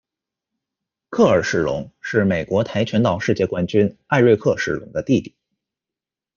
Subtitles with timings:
[1.11, 5.35] 克尔·史隆是美国跆拳道世界冠军艾瑞克·史隆的弟弟。